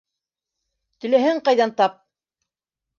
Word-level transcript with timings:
Теләһәң 1.05 1.43
ҡайҙан 1.51 1.77
тап! 1.83 2.05